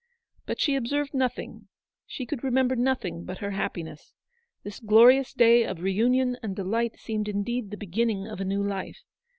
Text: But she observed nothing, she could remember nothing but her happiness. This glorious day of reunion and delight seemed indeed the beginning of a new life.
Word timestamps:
But 0.47 0.59
she 0.59 0.73
observed 0.73 1.13
nothing, 1.13 1.67
she 2.07 2.25
could 2.25 2.43
remember 2.43 2.75
nothing 2.75 3.23
but 3.23 3.37
her 3.37 3.51
happiness. 3.51 4.15
This 4.63 4.79
glorious 4.79 5.31
day 5.31 5.61
of 5.63 5.81
reunion 5.83 6.37
and 6.41 6.55
delight 6.55 6.97
seemed 6.97 7.27
indeed 7.29 7.69
the 7.69 7.77
beginning 7.77 8.25
of 8.25 8.41
a 8.41 8.45
new 8.45 8.63
life. 8.63 9.03